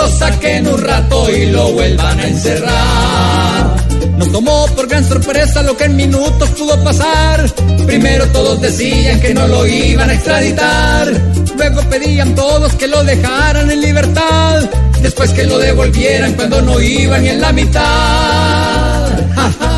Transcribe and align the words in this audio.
lo 0.00 0.08
saquen 0.08 0.66
un 0.66 0.80
rato 0.82 1.30
y 1.30 1.46
lo 1.46 1.72
vuelvan 1.72 2.18
a 2.20 2.26
encerrar. 2.26 3.76
Nos 4.16 4.32
tomó 4.32 4.66
por 4.74 4.88
gran 4.88 5.04
sorpresa 5.06 5.62
lo 5.62 5.76
que 5.76 5.84
en 5.84 5.96
minutos 5.96 6.48
pudo 6.50 6.82
pasar. 6.82 7.46
Primero 7.86 8.26
todos 8.28 8.62
decían 8.62 9.20
que 9.20 9.34
no 9.34 9.46
lo 9.46 9.66
iban 9.66 10.08
a 10.08 10.14
extraditar. 10.14 11.06
Luego 11.54 11.82
pedían 11.90 12.34
todos 12.34 12.72
que 12.74 12.86
lo 12.86 13.04
dejaran 13.04 13.70
en 13.70 13.80
libertad. 13.82 14.62
Después 15.02 15.32
que 15.32 15.44
lo 15.44 15.58
devolvieran 15.58 16.32
cuando 16.32 16.62
no 16.62 16.80
iban 16.80 17.26
en 17.26 17.40
la 17.40 17.52
mitad. 17.52 17.82
Ja, 19.36 19.52
ja, 19.60 19.72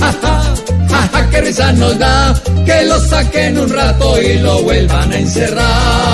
ja, 0.00 0.12
ja, 0.22 0.42
ja, 0.90 1.08
ja, 1.12 1.30
qué 1.30 1.40
risa 1.40 1.72
nos 1.72 1.98
da 1.98 2.34
que 2.66 2.82
lo 2.84 3.00
saquen 3.00 3.58
un 3.58 3.70
rato 3.70 4.20
y 4.20 4.34
lo 4.34 4.62
vuelvan 4.62 5.12
a 5.12 5.18
encerrar. 5.18 6.11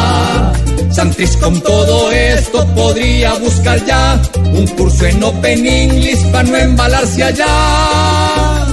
Santis 0.99 1.37
con 1.37 1.61
todo 1.61 2.11
esto 2.11 2.67
podría 2.75 3.35
buscar 3.35 3.87
ya 3.87 4.21
un 4.35 4.67
curso 4.67 5.07
en 5.07 5.23
Open 5.23 5.65
English 5.65 6.25
para 6.33 6.43
no 6.43 6.57
embalarse 6.57 7.23
allá. 7.23 8.67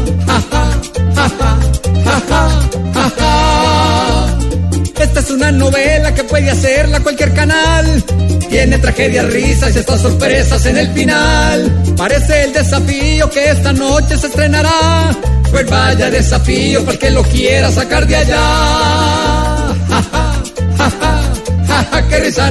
Esta 5.00 5.20
es 5.20 5.30
una 5.30 5.52
novela 5.52 6.16
que 6.16 6.24
puede 6.24 6.50
hacerla 6.50 7.00
cualquier 7.02 7.32
canal. 7.36 8.04
Tiene 8.50 8.80
tragedias, 8.80 9.32
risas 9.32 9.76
y 9.76 9.78
estas 9.78 10.02
sorpresas 10.02 10.66
en 10.66 10.78
el 10.78 10.92
final. 10.94 11.94
Parece 11.96 12.46
el 12.46 12.54
desafío 12.54 13.30
que 13.30 13.52
esta 13.52 13.72
noche 13.72 14.18
se 14.18 14.26
estrenará. 14.26 15.16
Pues 15.52 15.70
vaya 15.70 16.10
desafío 16.10 16.80
para 16.80 16.94
el 16.94 16.98
que 16.98 17.12
lo 17.12 17.22
quiera 17.22 17.70
sacar 17.72 18.08
de 18.08 18.16
allá. 18.16 19.45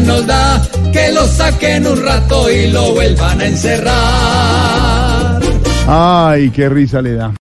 Nos 0.00 0.27
da 0.27 0.62
que 0.92 1.12
lo 1.12 1.27
saquen 1.27 1.86
un 1.86 2.02
rato 2.02 2.50
y 2.50 2.68
lo 2.70 2.92
vuelvan 2.94 3.40
a 3.40 3.46
encerrar. 3.46 5.41
Ay, 5.86 6.50
qué 6.50 6.68
risa 6.68 7.02
le 7.02 7.14
da. 7.14 7.32